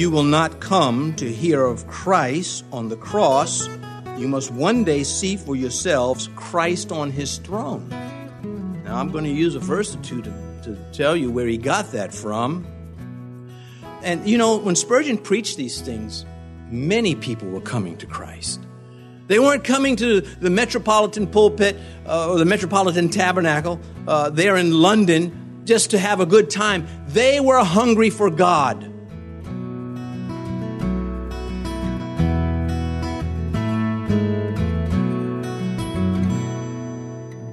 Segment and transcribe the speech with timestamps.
[0.00, 3.68] you will not come to hear of Christ on the cross,
[4.16, 7.86] you must one day see for yourselves Christ on his throne.
[8.84, 10.30] Now, I'm going to use a verse or two to,
[10.62, 12.66] to tell you where he got that from.
[14.02, 16.24] And you know, when Spurgeon preached these things,
[16.70, 18.58] many people were coming to Christ.
[19.26, 21.76] They weren't coming to the metropolitan pulpit
[22.06, 23.78] uh, or the metropolitan tabernacle
[24.08, 25.39] uh, there in London
[25.70, 26.84] just to have a good time.
[27.06, 28.92] They were hungry for God.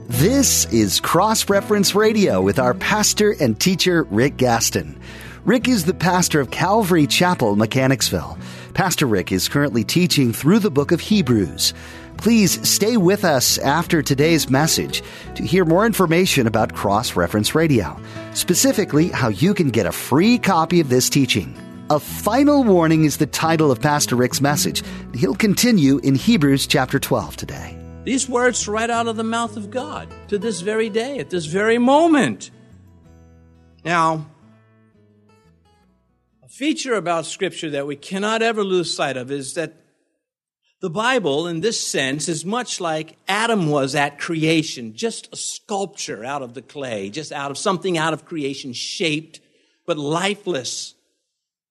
[0.07, 4.99] This is Cross Reference Radio with our pastor and teacher, Rick Gaston.
[5.45, 8.35] Rick is the pastor of Calvary Chapel, Mechanicsville.
[8.73, 11.71] Pastor Rick is currently teaching through the book of Hebrews.
[12.17, 15.03] Please stay with us after today's message
[15.35, 17.99] to hear more information about Cross Reference Radio,
[18.33, 21.55] specifically how you can get a free copy of this teaching.
[21.89, 24.83] A final warning is the title of Pastor Rick's message.
[25.13, 27.77] He'll continue in Hebrews chapter 12 today.
[28.03, 31.45] These words right out of the mouth of God to this very day, at this
[31.45, 32.51] very moment.
[33.85, 34.25] Now,
[36.43, 39.75] a feature about Scripture that we cannot ever lose sight of is that
[40.79, 46.23] the Bible, in this sense, is much like Adam was at creation, just a sculpture
[46.23, 49.39] out of the clay, just out of something out of creation, shaped
[49.87, 50.93] but lifeless.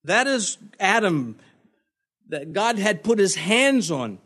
[0.04, 1.36] That is Adam
[2.28, 4.18] that God had put his hands on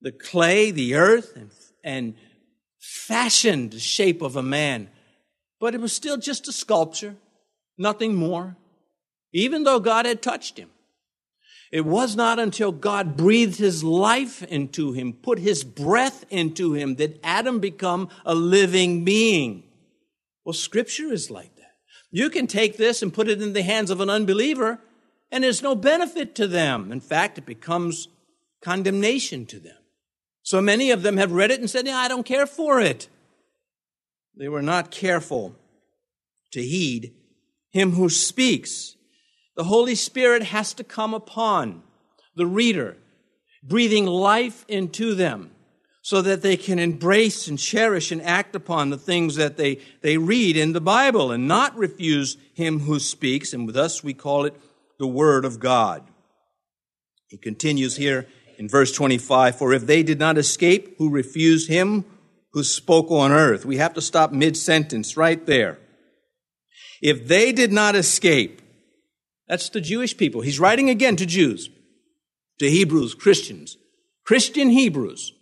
[0.00, 1.50] the clay, the earth, and,
[1.84, 2.14] and
[2.80, 4.88] fashioned the shape of a man.
[5.60, 7.16] But it was still just a sculpture,
[7.76, 8.56] nothing more,
[9.32, 10.70] even though God had touched him.
[11.72, 16.96] It was not until God breathed his life into him, put his breath into him,
[16.96, 19.64] that Adam become a living being.
[20.44, 21.74] Well, scripture is like that.
[22.10, 24.80] You can take this and put it in the hands of an unbeliever,
[25.30, 26.92] and there's no benefit to them.
[26.92, 28.08] In fact, it becomes
[28.62, 29.76] condemnation to them.
[30.42, 33.08] So many of them have read it and said, yeah, I don't care for it.
[34.36, 35.56] They were not careful
[36.52, 37.14] to heed
[37.70, 38.95] him who speaks.
[39.56, 41.82] The Holy Spirit has to come upon
[42.34, 42.96] the reader,
[43.62, 45.50] breathing life into them
[46.02, 50.18] so that they can embrace and cherish and act upon the things that they, they
[50.18, 53.52] read in the Bible and not refuse him who speaks.
[53.52, 54.54] And with us, we call it
[55.00, 56.04] the Word of God.
[57.28, 62.04] He continues here in verse 25, for if they did not escape who refused him
[62.52, 63.66] who spoke on earth.
[63.66, 65.78] We have to stop mid sentence right there.
[67.02, 68.62] If they did not escape,
[69.48, 70.40] that's the Jewish people.
[70.40, 71.70] He's writing again to Jews,
[72.58, 73.76] to Hebrews, Christians,
[74.24, 75.32] Christian Hebrews.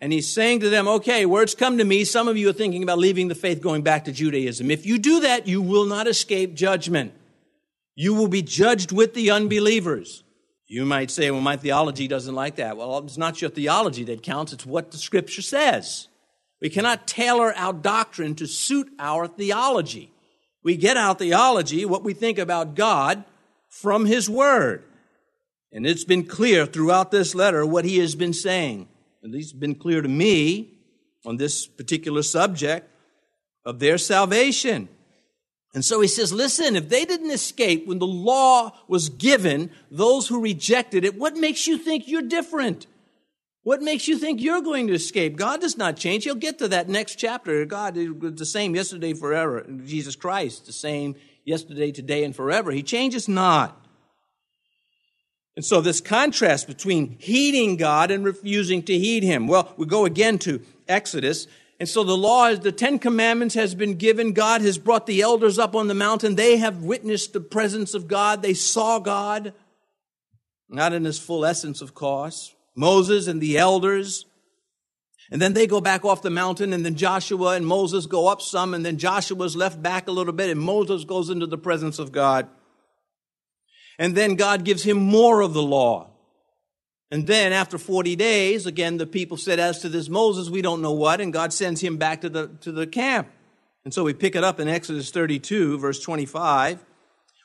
[0.00, 2.04] And he's saying to them, okay, words come to me.
[2.04, 4.70] Some of you are thinking about leaving the faith, going back to Judaism.
[4.70, 7.14] If you do that, you will not escape judgment.
[7.94, 10.24] You will be judged with the unbelievers.
[10.66, 12.76] You might say, well, my theology doesn't like that.
[12.76, 16.08] Well, it's not your theology that counts, it's what the scripture says.
[16.60, 20.12] We cannot tailor our doctrine to suit our theology.
[20.62, 23.24] We get our theology, what we think about God,
[23.68, 24.84] from His Word.
[25.72, 28.88] And it's been clear throughout this letter what He has been saying.
[29.24, 30.74] At least been clear to me
[31.24, 32.88] on this particular subject
[33.64, 34.88] of their salvation.
[35.74, 40.28] And so he says, listen, if they didn't escape when the law was given, those
[40.28, 42.86] who rejected it, what makes you think you're different?
[43.62, 45.36] What makes you think you're going to escape?
[45.36, 46.24] God does not change.
[46.24, 47.64] He'll get to that next chapter.
[47.64, 49.64] God is the same yesterday, forever.
[49.84, 51.14] Jesus Christ, the same
[51.44, 52.72] yesterday, today, and forever.
[52.72, 53.78] He changes not.
[55.54, 59.46] And so this contrast between heeding God and refusing to heed Him.
[59.46, 61.46] Well, we go again to Exodus
[61.82, 64.34] and so the law is the Ten Commandments has been given.
[64.34, 66.36] God has brought the elders up on the mountain.
[66.36, 68.40] They have witnessed the presence of God.
[68.40, 69.52] They saw God.
[70.68, 72.54] Not in his full essence, of course.
[72.74, 74.26] Moses and the elders.
[75.30, 78.42] And then they go back off the mountain, and then Joshua and Moses go up
[78.42, 81.98] some, and then Joshua's left back a little bit, and Moses goes into the presence
[81.98, 82.48] of God.
[83.98, 86.10] And then God gives him more of the law.
[87.10, 90.82] And then after 40 days, again, the people said, as to this Moses, we don't
[90.82, 93.28] know what, and God sends him back to the, to the camp.
[93.84, 96.84] And so we pick it up in Exodus 32, verse 25.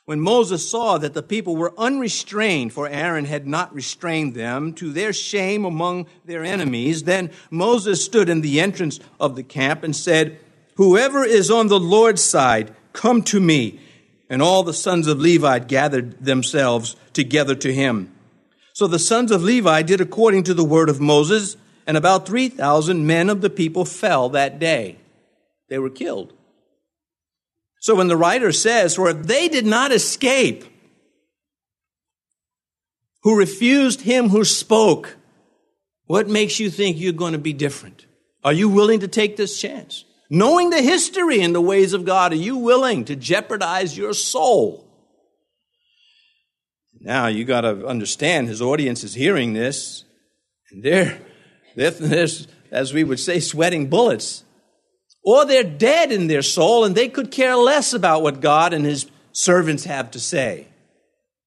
[0.08, 4.90] When Moses saw that the people were unrestrained, for Aaron had not restrained them, to
[4.90, 9.94] their shame among their enemies, then Moses stood in the entrance of the camp and
[9.94, 10.40] said,
[10.76, 13.80] Whoever is on the Lord's side, come to me.
[14.30, 18.10] And all the sons of Levi gathered themselves together to him.
[18.72, 23.06] So the sons of Levi did according to the word of Moses, and about 3,000
[23.06, 24.96] men of the people fell that day.
[25.68, 26.32] They were killed.
[27.80, 30.64] So when the writer says, For if they did not escape,
[33.22, 35.16] who refused him who spoke,
[36.06, 38.06] what makes you think you're going to be different?
[38.42, 40.04] Are you willing to take this chance?
[40.30, 44.84] Knowing the history and the ways of God, are you willing to jeopardize your soul?
[47.00, 50.04] Now you got to understand his audience is hearing this,
[50.70, 51.20] and they're,
[51.76, 52.28] they're, they're,
[52.70, 54.44] as we would say, sweating bullets.
[55.24, 58.84] Or they're dead in their soul and they could care less about what God and
[58.84, 60.68] his servants have to say.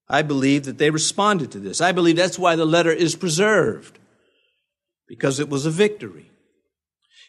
[0.07, 1.79] I believe that they responded to this.
[1.79, 3.97] I believe that's why the letter is preserved,
[5.07, 6.31] because it was a victory.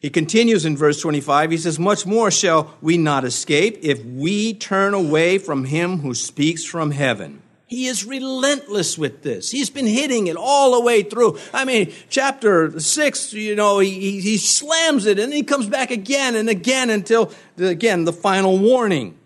[0.01, 1.53] He continues in verse 25.
[1.53, 6.13] He says, Much more shall we not escape if we turn away from him who
[6.13, 7.42] speaks from heaven.
[7.73, 9.51] He is relentless with this.
[9.51, 11.39] He's been hitting it all the way through.
[11.53, 16.37] I mean, chapter six, you know, he, he slams it and he comes back again
[16.37, 19.19] and again until, again, the final warning.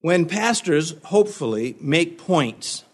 [0.00, 2.84] When pastors, hopefully, make points,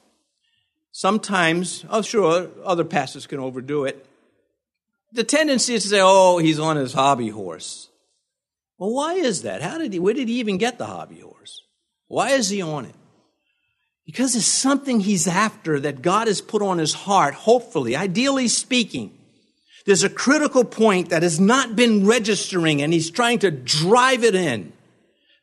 [0.93, 4.07] sometimes, oh, sure, other pastors can overdo it
[5.15, 7.89] the tendency is to say, oh, he's on his hobby horse.
[8.79, 9.63] Well, why is that?
[9.63, 11.63] How did he, where did he even get the hobby horse?
[12.09, 12.95] Why is he on it?
[14.07, 19.17] Because it's something he's after that God has put on his heart, hopefully, ideally speaking.
[19.87, 24.35] There's a critical point that has not been registering and he's trying to drive it
[24.35, 24.73] in.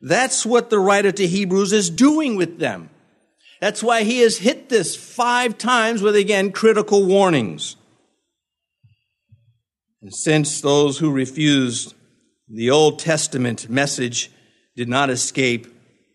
[0.00, 2.90] That's what the writer to Hebrews is doing with them.
[3.60, 7.76] That's why he has hit this five times with, again, critical warnings.
[10.02, 11.94] And since those who refused
[12.48, 14.32] the Old Testament message
[14.74, 15.71] did not escape,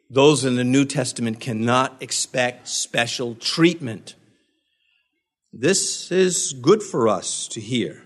[0.09, 4.15] those in the New Testament cannot expect special treatment.
[5.51, 8.03] This is good for us to hear.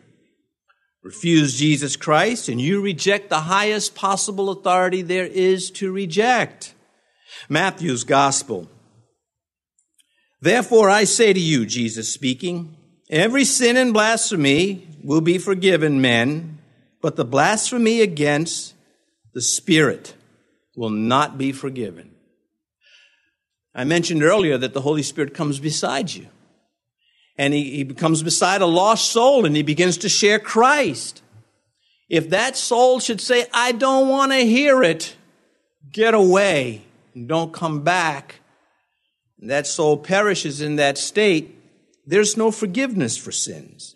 [1.04, 6.74] Refuse Jesus Christ, and you reject the highest possible authority there is to reject.
[7.50, 8.70] Matthew's Gospel.
[10.42, 12.78] Therefore, I say to you, Jesus speaking,
[13.10, 16.60] every sin and blasphemy will be forgiven men,
[17.02, 18.74] but the blasphemy against
[19.34, 20.16] the Spirit
[20.82, 22.10] will not be forgiven.
[23.76, 26.26] I mentioned earlier that the Holy Spirit comes beside you.
[27.38, 31.22] And he, he comes beside a lost soul and he begins to share Christ.
[32.10, 35.16] If that soul should say, I don't want to hear it,
[35.92, 36.82] get away
[37.14, 38.40] and don't come back,
[39.40, 41.56] and that soul perishes in that state,
[42.08, 43.94] there's no forgiveness for sins.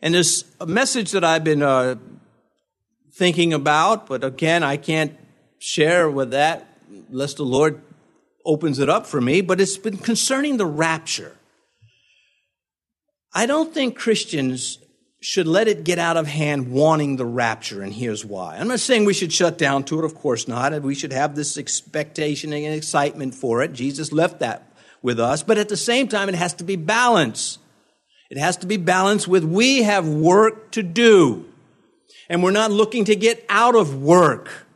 [0.00, 1.96] And there's a message that I've been uh,
[3.12, 5.18] thinking about, but again, I can't
[5.64, 6.68] share with that
[7.08, 7.80] unless the Lord
[8.44, 11.38] opens it up for me, but it's been concerning the rapture.
[13.32, 14.78] I don't think Christians
[15.22, 18.56] should let it get out of hand wanting the rapture, and here's why.
[18.56, 20.78] I'm not saying we should shut down to it, of course not.
[20.82, 23.72] We should have this expectation and excitement for it.
[23.72, 24.70] Jesus left that
[25.00, 27.58] with us, but at the same time, it has to be balanced.
[28.28, 31.46] It has to be balanced with we have work to do.
[32.28, 34.66] And we're not looking to get out of work.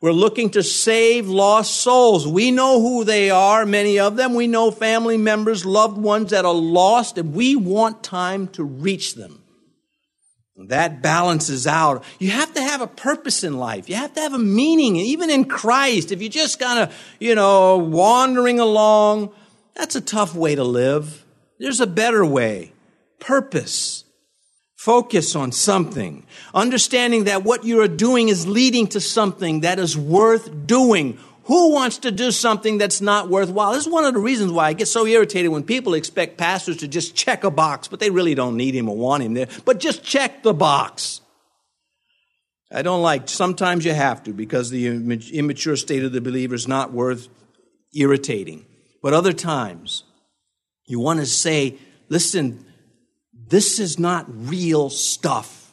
[0.00, 2.26] We're looking to save lost souls.
[2.26, 4.34] We know who they are, many of them.
[4.34, 9.16] We know family members, loved ones that are lost, and we want time to reach
[9.16, 9.42] them.
[10.66, 12.02] That balances out.
[12.18, 13.88] You have to have a purpose in life.
[13.88, 16.10] You have to have a meaning, even in Christ.
[16.10, 19.30] If you're just kind of, you know, wandering along,
[19.74, 21.24] that's a tough way to live.
[21.60, 22.72] There's a better way
[23.20, 24.04] purpose.
[24.88, 26.24] Focus on something.
[26.54, 31.18] Understanding that what you are doing is leading to something that is worth doing.
[31.44, 33.72] Who wants to do something that's not worthwhile?
[33.72, 36.78] This is one of the reasons why I get so irritated when people expect pastors
[36.78, 39.48] to just check a box, but they really don't need him or want him there.
[39.66, 41.20] But just check the box.
[42.72, 46.66] I don't like, sometimes you have to because the immature state of the believer is
[46.66, 47.28] not worth
[47.94, 48.64] irritating.
[49.02, 50.04] But other times,
[50.86, 51.76] you want to say,
[52.08, 52.64] listen,
[53.48, 55.72] this is not real stuff.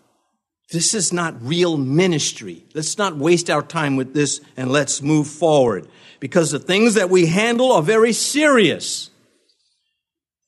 [0.71, 2.65] This is not real ministry.
[2.73, 5.87] Let's not waste our time with this and let's move forward
[6.19, 9.11] because the things that we handle are very serious.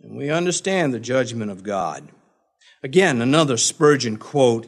[0.01, 2.07] And we understand the judgment of God.
[2.83, 4.67] Again, another Spurgeon quote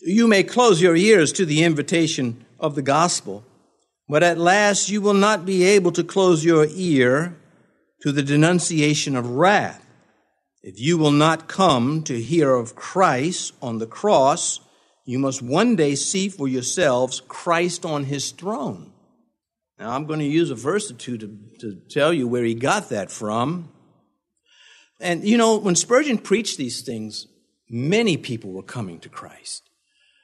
[0.00, 3.44] You may close your ears to the invitation of the gospel,
[4.08, 7.36] but at last you will not be able to close your ear
[8.02, 9.81] to the denunciation of wrath.
[10.62, 14.60] If you will not come to hear of Christ on the cross,
[15.04, 18.92] you must one day see for yourselves Christ on his throne.
[19.78, 22.54] Now, I'm going to use a verse or two to, to tell you where he
[22.54, 23.70] got that from.
[25.00, 27.26] And you know, when Spurgeon preached these things,
[27.68, 29.68] many people were coming to Christ.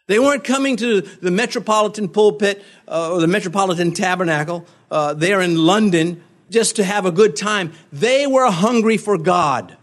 [0.07, 5.57] They weren't coming to the metropolitan pulpit uh, or the metropolitan tabernacle uh, there in
[5.57, 7.73] London just to have a good time.
[7.93, 9.77] They were hungry for God.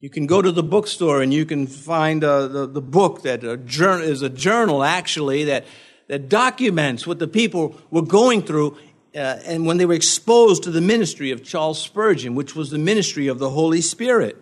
[0.00, 3.42] You can go to the bookstore and you can find uh, the, the book that
[3.42, 5.64] a journal, is a journal actually that,
[6.06, 8.78] that documents what the people were going through
[9.16, 12.78] uh, and when they were exposed to the ministry of Charles Spurgeon, which was the
[12.78, 14.36] ministry of the Holy Spirit.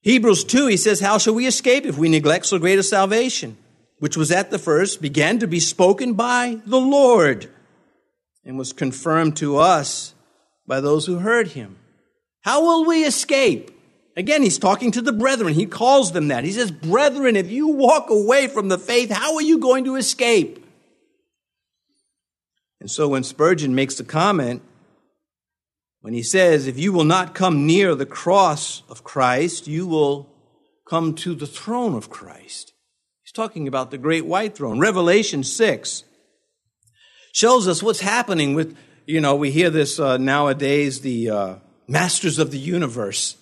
[0.00, 3.58] Hebrews 2, he says, How shall we escape if we neglect so great a salvation,
[3.98, 7.50] which was at the first, began to be spoken by the Lord,
[8.44, 10.14] and was confirmed to us
[10.66, 11.76] by those who heard him?
[12.42, 13.75] How will we escape?
[14.16, 15.52] Again, he's talking to the brethren.
[15.52, 16.44] He calls them that.
[16.44, 19.96] He says, Brethren, if you walk away from the faith, how are you going to
[19.96, 20.64] escape?
[22.80, 24.62] And so when Spurgeon makes the comment,
[26.00, 30.28] when he says, If you will not come near the cross of Christ, you will
[30.88, 32.72] come to the throne of Christ.
[33.22, 34.78] He's talking about the great white throne.
[34.78, 36.04] Revelation 6
[37.34, 41.54] shows us what's happening with, you know, we hear this uh, nowadays, the uh,
[41.86, 43.36] masters of the universe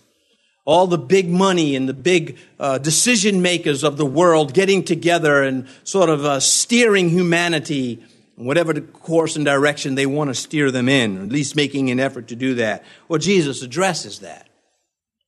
[0.64, 5.42] all the big money and the big uh, decision makers of the world getting together
[5.42, 8.02] and sort of uh, steering humanity
[8.38, 11.54] in whatever the course and direction they want to steer them in, or at least
[11.54, 12.82] making an effort to do that.
[13.08, 14.48] Well, Jesus addresses that.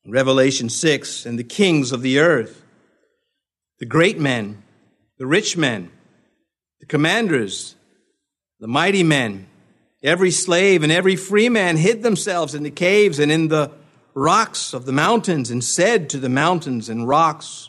[0.07, 2.63] Revelation 6, and the kings of the earth,
[3.81, 4.63] the great men,
[5.19, 5.91] the rich men,
[6.81, 7.75] the commanders,
[8.61, 9.49] the mighty men,
[10.03, 13.73] every slave and every free man hid themselves in the caves and in the
[14.17, 17.69] rocks of the mountains and said to the mountains and rocks,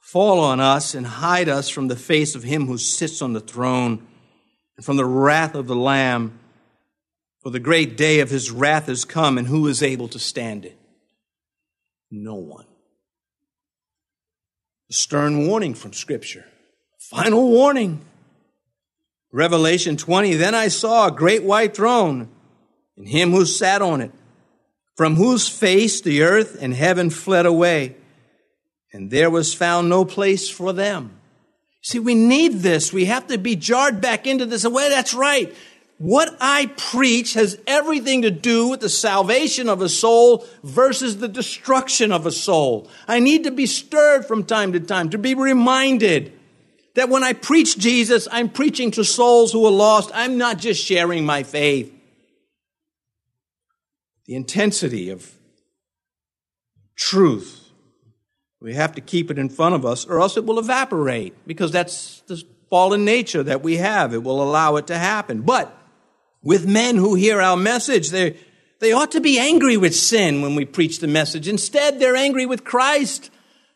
[0.00, 3.40] Fall on us and hide us from the face of him who sits on the
[3.40, 4.06] throne
[4.76, 6.38] and from the wrath of the Lamb.
[7.42, 10.64] For the great day of his wrath has come, and who is able to stand
[10.64, 10.76] it?
[12.10, 12.64] No one.
[14.90, 16.46] A stern warning from Scripture.
[16.98, 18.00] Final warning.
[19.30, 22.28] Revelation 20 Then I saw a great white throne,
[22.96, 24.12] and him who sat on it
[24.98, 27.94] from whose face the earth and heaven fled away,
[28.92, 31.16] and there was found no place for them.
[31.82, 32.92] See, we need this.
[32.92, 34.66] We have to be jarred back into this.
[34.66, 35.54] Well, that's right.
[35.98, 41.28] What I preach has everything to do with the salvation of a soul versus the
[41.28, 42.90] destruction of a soul.
[43.06, 46.32] I need to be stirred from time to time, to be reminded
[46.96, 50.10] that when I preach Jesus, I'm preaching to souls who are lost.
[50.12, 51.94] I'm not just sharing my faith
[54.28, 55.32] the intensity of
[56.94, 57.70] truth.
[58.60, 61.72] We have to keep it in front of us, or else it will evaporate, because
[61.72, 64.12] that's the fallen nature that we have.
[64.12, 65.42] It will allow it to happen.
[65.42, 65.74] But
[66.42, 68.36] with men who hear our message, they,
[68.80, 71.48] they ought to be angry with sin when we preach the message.
[71.48, 73.30] Instead, they're angry with Christ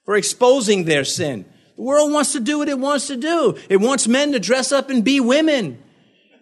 [0.04, 1.46] for exposing their sin.
[1.76, 3.56] The world wants to do what it wants to do.
[3.70, 5.82] It wants men to dress up and be women.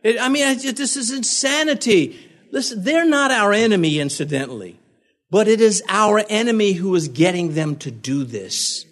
[0.02, 2.29] It, I mean, this is insanity.
[2.50, 4.78] Listen, they're not our enemy, incidentally,
[5.30, 8.84] but it is our enemy who is getting them to do this.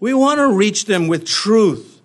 [0.00, 2.00] We want to reach them with truth.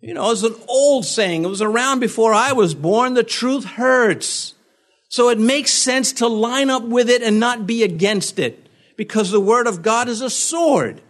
[0.00, 1.44] You know, it's an old saying.
[1.44, 3.14] It was around before I was born.
[3.14, 4.54] The truth hurts.
[5.08, 9.30] So it makes sense to line up with it and not be against it because
[9.30, 11.00] the word of God is a sword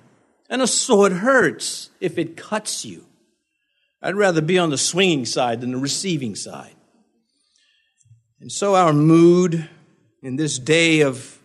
[0.49, 3.05] and a sword hurts if it cuts you.
[4.03, 6.75] I'd rather be on the swinging side than the receiving side.
[8.41, 9.69] And so, our mood
[10.23, 11.39] in this day of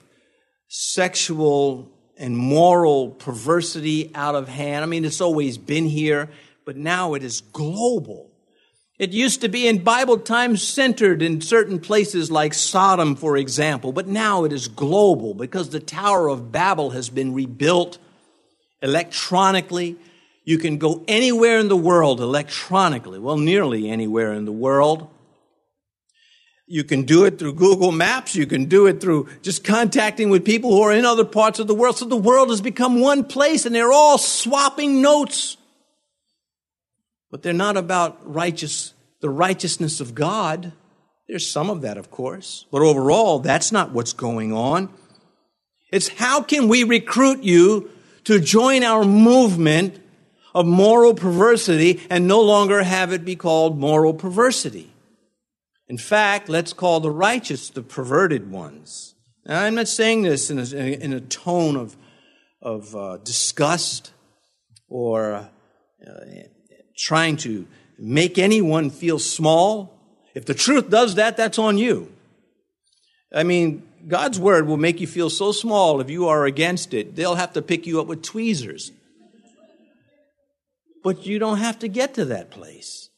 [0.69, 6.29] sexual and moral perversity out of hand, I mean, it's always been here,
[6.63, 8.31] but now it is global.
[8.97, 13.91] It used to be in Bible times centered in certain places like Sodom, for example,
[13.91, 17.97] but now it is global because the Tower of Babel has been rebuilt
[18.81, 19.97] electronically.
[20.45, 25.09] You can go anywhere in the world electronically, well, nearly anywhere in the world.
[26.67, 28.35] You can do it through Google Maps.
[28.35, 31.67] You can do it through just contacting with people who are in other parts of
[31.67, 31.97] the world.
[31.97, 35.57] So the world has become one place and they're all swapping notes.
[37.29, 40.73] But they're not about righteous, the righteousness of God.
[41.27, 42.65] There's some of that, of course.
[42.71, 44.89] But overall, that's not what's going on.
[45.91, 47.91] It's how can we recruit you
[48.23, 50.01] to join our movement
[50.55, 54.91] of moral perversity and no longer have it be called moral perversity?
[55.87, 59.15] In fact, let's call the righteous the perverted ones.
[59.45, 61.95] Now, I'm not saying this in a, in a tone of,
[62.61, 64.11] of uh, disgust
[64.87, 65.47] or uh,
[66.97, 67.67] trying to
[67.99, 69.93] make anyone feel small.
[70.33, 72.11] If the truth does that, that's on you.
[73.31, 77.15] I mean, God's word will make you feel so small if you are against it,
[77.15, 78.91] they'll have to pick you up with tweezers.
[81.03, 83.09] but you don't have to get to that place.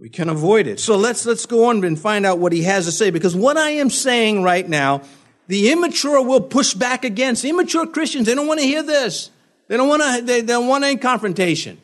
[0.00, 0.80] We can avoid it.
[0.80, 3.58] So let's, let's go on and find out what he has to say, because what
[3.58, 5.02] I am saying right now,
[5.46, 7.44] the immature will push back against.
[7.44, 9.30] Immature Christians, they don't want to hear this.
[9.68, 11.78] They don't want to, they, they don't want any confrontation.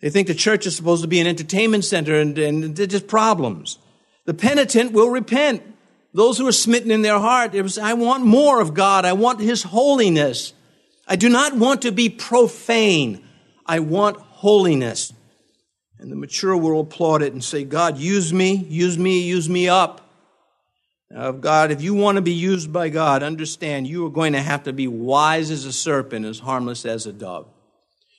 [0.00, 3.08] They think the church is supposed to be an entertainment center and, and they're just
[3.08, 3.78] problems.
[4.24, 5.64] The penitent will repent.
[6.14, 9.04] Those who are smitten in their heart, was, I want more of God.
[9.04, 10.52] I want His holiness.
[11.08, 13.26] I do not want to be profane.
[13.66, 15.12] I want holiness.
[15.98, 19.68] And the mature will applaud it and say, God, use me, use me, use me
[19.68, 20.02] up.
[21.10, 24.42] Now, God, if you want to be used by God, understand you are going to
[24.42, 27.46] have to be wise as a serpent, as harmless as a dove.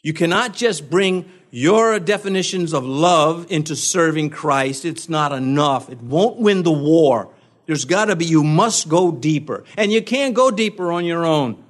[0.01, 4.85] You cannot just bring your definitions of love into serving Christ.
[4.85, 5.89] It's not enough.
[5.89, 7.29] It won't win the war.
[7.65, 9.65] There's got to be, you must go deeper.
[9.77, 11.61] And you can't go deeper on your own.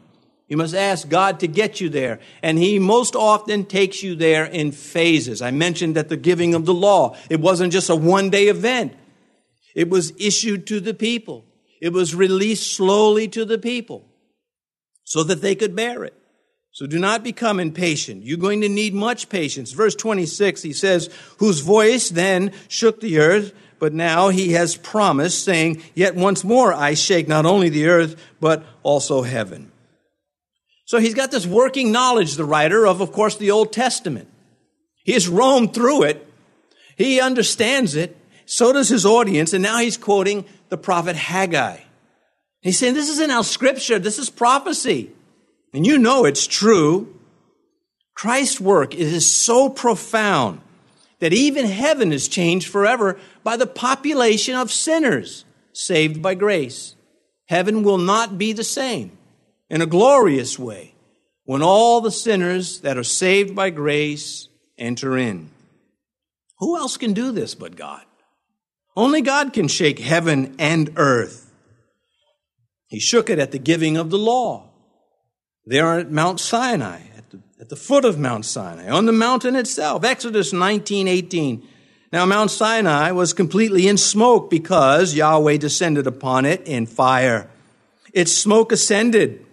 [0.48, 2.20] You must ask God to get you there.
[2.42, 5.42] And He most often takes you there in phases.
[5.42, 8.94] I mentioned that the giving of the law, it wasn't just a one day event.
[9.76, 11.46] It was issued to the people.
[11.82, 14.06] It was released slowly to the people
[15.04, 16.14] so that they could bear it.
[16.72, 18.24] So do not become impatient.
[18.24, 19.72] You're going to need much patience.
[19.72, 25.44] Verse 26, he says, whose voice then shook the earth, but now he has promised,
[25.44, 29.72] saying, Yet once more I shake not only the earth, but also heaven.
[30.88, 34.30] So he's got this working knowledge, the writer of, of course, the Old Testament.
[35.04, 36.26] He has roamed through it.
[36.96, 38.16] He understands it.
[38.46, 39.52] So does his audience.
[39.52, 41.80] And now he's quoting the prophet Haggai.
[42.62, 44.00] He's saying, this isn't our scripture.
[44.00, 45.12] This is prophecy.
[45.74, 47.20] And you know it's true.
[48.14, 50.62] Christ's work is so profound
[51.20, 56.96] that even heaven is changed forever by the population of sinners saved by grace.
[57.48, 59.17] Heaven will not be the same
[59.70, 60.94] in a glorious way
[61.46, 65.50] when all the sinners that are saved by grace enter in.
[66.60, 68.04] Who else can do this but God?
[68.96, 71.54] Only God can shake heaven and earth.
[72.88, 74.70] He shook it at the giving of the law.
[75.66, 79.56] There at Mount Sinai, at the, at the foot of Mount Sinai, on the mountain
[79.56, 80.04] itself.
[80.04, 81.68] Exodus 19, 18.
[82.12, 87.50] Now Mount Sinai was completely in smoke because Yahweh descended upon it in fire.
[88.14, 89.46] Its smoke ascended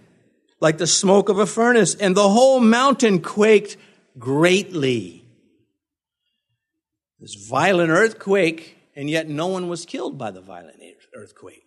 [0.60, 3.76] like the smoke of a furnace, and the whole mountain quaked
[4.18, 5.24] greatly.
[7.20, 10.80] This violent earthquake and yet no one was killed by the violent
[11.14, 11.62] earthquake.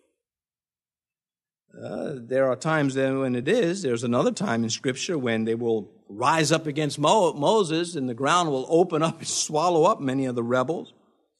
[1.78, 3.82] Uh, there are times when it is.
[3.82, 8.14] There's another time in Scripture when they will rise up against Mo- Moses and the
[8.14, 10.94] ground will open up and swallow up many of the rebels.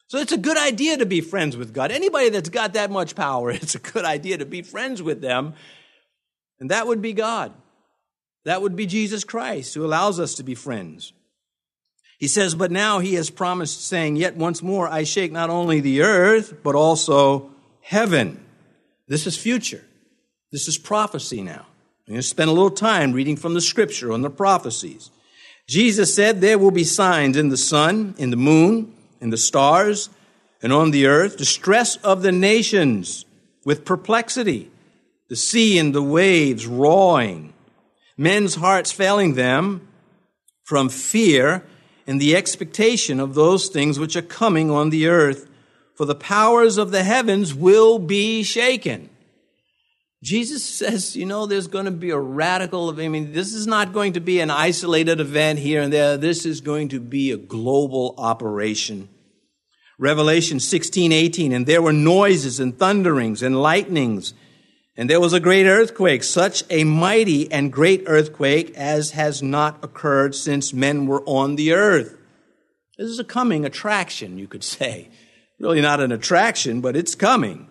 [0.06, 1.90] So it's a good idea to be friends with God.
[1.90, 5.54] Anybody that's got that much power, it's a good idea to be friends with them.
[6.60, 7.52] And that would be God.
[8.44, 11.12] That would be Jesus Christ who allows us to be friends.
[12.18, 15.80] He says, But now he has promised, saying, Yet once more I shake not only
[15.80, 18.44] the earth, but also heaven.
[19.06, 19.84] This is future.
[20.50, 21.66] This is prophecy now.
[22.06, 25.10] I'm going to spend a little time reading from the scripture on the prophecies.
[25.66, 30.08] Jesus said, There will be signs in the sun, in the moon, in the stars,
[30.62, 33.26] and on the earth, distress of the nations
[33.64, 34.70] with perplexity,
[35.28, 37.52] the sea and the waves roaring,
[38.16, 39.86] men's hearts failing them
[40.64, 41.64] from fear
[42.06, 45.48] and the expectation of those things which are coming on the earth,
[45.94, 49.10] for the powers of the heavens will be shaken.
[50.22, 53.92] Jesus says, you know, there's going to be a radical, I mean, this is not
[53.92, 56.16] going to be an isolated event here and there.
[56.16, 59.08] This is going to be a global operation.
[59.98, 64.34] Revelation 16, 18, and there were noises and thunderings and lightnings
[64.98, 69.78] and there was a great earthquake, such a mighty and great earthquake as has not
[69.84, 72.18] occurred since men were on the earth.
[72.98, 75.08] This is a coming attraction, you could say.
[75.60, 77.68] Really not an attraction, but it's coming.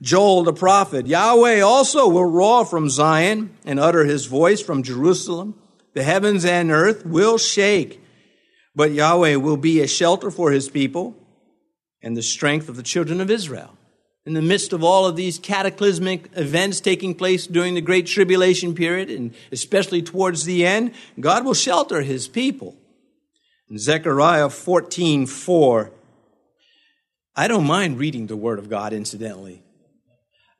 [0.00, 5.54] Joel the prophet, Yahweh also will roar from Zion and utter his voice from Jerusalem.
[5.92, 8.02] The heavens and earth will shake,
[8.74, 11.14] but Yahweh will be a shelter for his people
[12.00, 13.76] and the strength of the children of Israel
[14.24, 18.74] in the midst of all of these cataclysmic events taking place during the Great Tribulation
[18.74, 22.76] period, and especially towards the end, God will shelter his people.
[23.68, 25.90] In Zechariah 14 4,
[27.34, 29.62] I don't mind reading the Word of God, incidentally.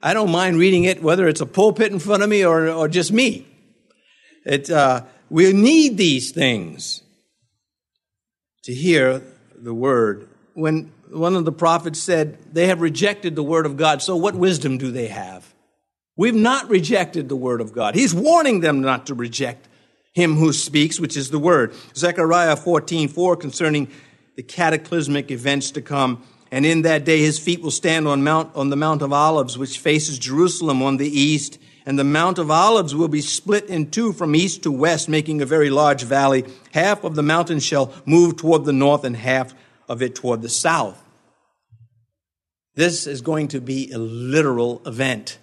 [0.02, 2.88] I don't mind reading it, whether it's a pulpit in front of me or, or
[2.88, 3.46] just me.
[4.44, 7.02] It, uh, we need these things
[8.64, 9.22] to hear
[9.56, 10.28] the Word.
[10.54, 14.34] When one of the prophets said, They have rejected the word of God, so what
[14.34, 15.52] wisdom do they have?
[16.16, 17.94] We've not rejected the word of God.
[17.94, 19.68] He's warning them not to reject
[20.12, 21.74] him who speaks, which is the word.
[21.96, 23.88] Zechariah 14, 4, concerning
[24.36, 26.22] the cataclysmic events to come.
[26.50, 29.56] And in that day his feet will stand on mount, on the Mount of Olives,
[29.56, 31.58] which faces Jerusalem on the east.
[31.86, 35.40] And the Mount of Olives will be split in two from east to west, making
[35.40, 36.44] a very large valley.
[36.72, 39.54] Half of the mountain shall move toward the north and half
[39.88, 41.02] of it toward the south.
[42.74, 45.38] This is going to be a literal event.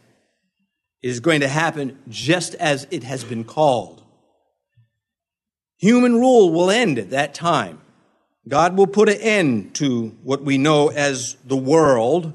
[1.01, 4.03] It is going to happen just as it has been called.
[5.77, 7.79] Human rule will end at that time.
[8.47, 12.33] God will put an end to what we know as the world,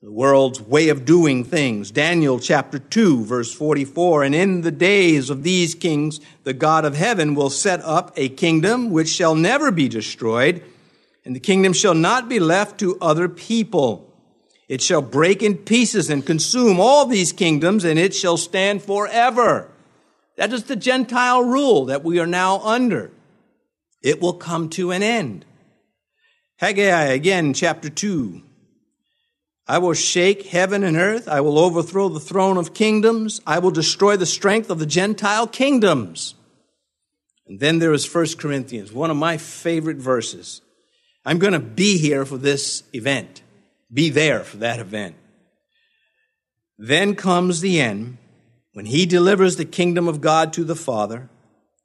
[0.00, 1.90] the world's way of doing things.
[1.90, 4.24] Daniel chapter 2, verse 44.
[4.24, 8.30] And in the days of these kings, the God of heaven will set up a
[8.30, 10.62] kingdom which shall never be destroyed,
[11.24, 14.12] and the kingdom shall not be left to other people.
[14.68, 19.70] It shall break in pieces and consume all these kingdoms, and it shall stand forever.
[20.36, 23.10] That is the Gentile rule that we are now under.
[24.02, 25.44] It will come to an end.
[26.56, 28.42] Haggai again, chapter 2.
[29.66, 31.26] I will shake heaven and earth.
[31.26, 33.40] I will overthrow the throne of kingdoms.
[33.46, 36.34] I will destroy the strength of the Gentile kingdoms.
[37.46, 40.60] And then there is 1 Corinthians, one of my favorite verses.
[41.24, 43.42] I'm going to be here for this event
[43.94, 45.14] be there for that event.
[46.76, 48.18] Then comes the end
[48.72, 51.30] when he delivers the kingdom of God to the Father,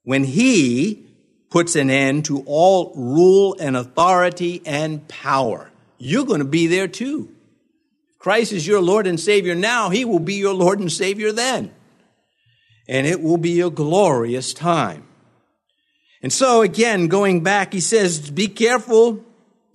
[0.04, 1.06] when he
[1.52, 5.72] puts an end to all rule and authority and power.
[6.00, 7.30] You're going to be there too.
[8.18, 11.72] Christ is your Lord and Savior now, he will be your Lord and Savior then.
[12.88, 15.06] And it will be a glorious time.
[16.24, 19.24] And so, again, going back, he says, Be careful,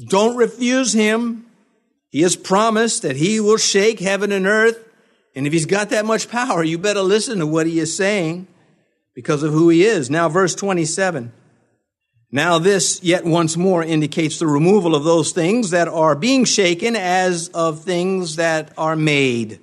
[0.04, 1.46] don't refuse him.
[2.10, 4.78] He has promised that he will shake heaven and earth.
[5.34, 8.46] And if he's got that much power, you better listen to what he is saying
[9.14, 10.10] because of who he is.
[10.10, 11.32] Now, verse 27.
[12.30, 16.96] Now, this yet once more indicates the removal of those things that are being shaken
[16.96, 19.60] as of things that are made,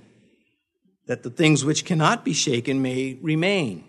[1.07, 3.83] that the things which cannot be shaken may remain.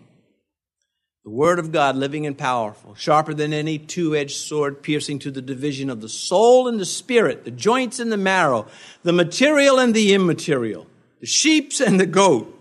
[1.25, 5.31] The Word of God, living and powerful, sharper than any two edged sword, piercing to
[5.31, 8.67] the division of the soul and the spirit, the joints and the marrow,
[9.05, 10.89] the material and the immaterial,
[11.21, 12.59] the sheep and the goat.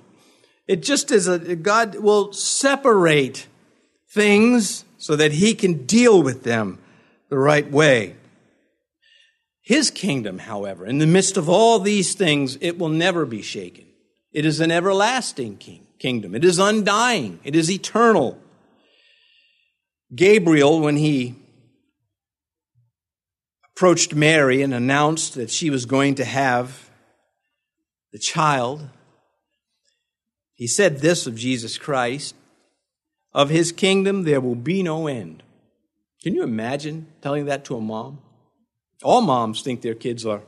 [0.67, 3.47] It just is a, God will separate
[4.11, 6.77] things so that He can deal with them
[7.29, 8.15] the right way.
[9.63, 13.85] His kingdom, however, in the midst of all these things, it will never be shaken.
[14.31, 16.35] It is an everlasting king, kingdom.
[16.35, 17.39] It is undying.
[17.43, 18.40] It is eternal.
[20.13, 21.35] Gabriel, when he
[23.73, 26.89] approached Mary and announced that she was going to have
[28.11, 28.89] the child,
[30.53, 32.35] he said this of Jesus Christ
[33.33, 35.43] Of his kingdom there will be no end.
[36.21, 38.19] Can you imagine telling that to a mom?
[39.01, 40.41] All moms think their kids are,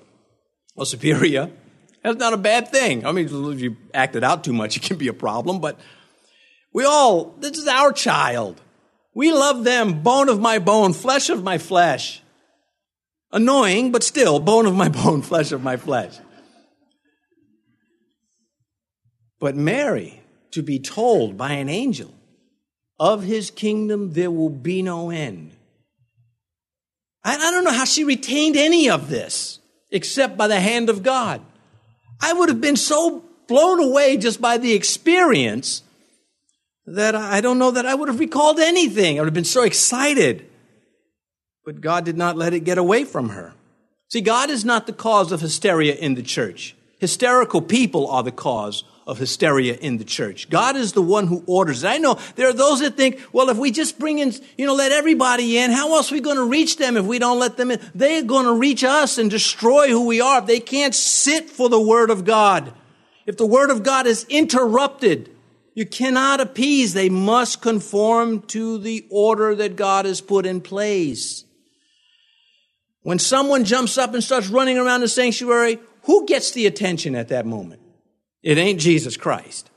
[0.77, 1.49] are superior.
[2.03, 3.05] That's not a bad thing.
[3.05, 5.79] I mean, if you act it out too much, it can be a problem, but
[6.73, 8.61] we all, this is our child.
[9.13, 12.21] We love them, bone of my bone, flesh of my flesh.
[13.31, 16.17] Annoying, but still, bone of my bone, flesh of my flesh.
[19.39, 20.21] But Mary,
[20.51, 22.13] to be told by an angel,
[22.99, 25.51] of his kingdom there will be no end.
[27.23, 29.59] I, don't know how she retained any of this
[29.91, 31.41] except by the hand of God.
[32.21, 35.83] I would have been so blown away just by the experience
[36.85, 39.17] that I don't know that I would have recalled anything.
[39.17, 40.49] I would have been so excited.
[41.65, 43.53] But God did not let it get away from her.
[44.09, 46.75] See, God is not the cause of hysteria in the church.
[46.99, 50.49] Hysterical people are the cause of hysteria in the church.
[50.49, 51.87] God is the one who orders it.
[51.87, 54.75] I know there are those that think, well, if we just bring in, you know,
[54.75, 57.57] let everybody in, how else are we going to reach them if we don't let
[57.57, 57.81] them in?
[57.93, 60.41] They're going to reach us and destroy who we are.
[60.41, 62.73] They can't sit for the Word of God.
[63.25, 65.32] If the Word of God is interrupted,
[65.73, 66.93] you cannot appease.
[66.93, 71.45] They must conform to the order that God has put in place.
[73.01, 77.29] When someone jumps up and starts running around the sanctuary, who gets the attention at
[77.29, 77.81] that moment?
[78.41, 79.69] It ain't Jesus Christ.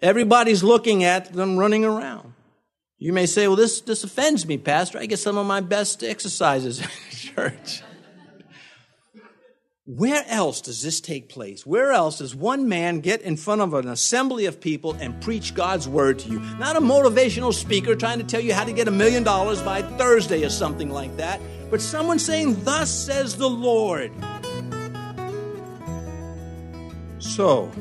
[0.00, 2.34] Everybody's looking at them running around.
[2.98, 4.98] You may say, well, this, this offends me, Pastor.
[4.98, 7.82] I get some of my best exercises in church.
[9.88, 11.64] Where else does this take place?
[11.64, 15.54] Where else does one man get in front of an assembly of people and preach
[15.54, 16.40] God's word to you?
[16.58, 19.80] Not a motivational speaker trying to tell you how to get a million dollars by
[19.80, 24.12] Thursday or something like that, but someone saying, Thus says the Lord.
[27.18, 27.72] So,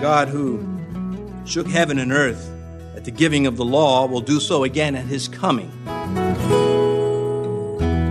[0.00, 0.66] God who
[1.44, 2.50] shook heaven and earth
[2.96, 5.70] at the giving of the law will do so again at his coming.